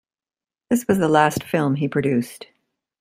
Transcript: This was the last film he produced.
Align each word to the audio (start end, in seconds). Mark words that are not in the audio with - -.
This 0.71 0.87
was 0.87 0.97
the 0.97 1.07
last 1.07 1.43
film 1.43 1.75
he 1.75 1.87
produced. 1.87 2.47